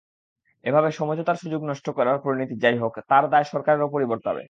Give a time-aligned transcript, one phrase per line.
[0.63, 4.39] এভাবে সমঝোতার সুযোগ নষ্ট করার পরিণতি যা-ই হোক, তার দায় সরকারের ওপরই বর্তাবে।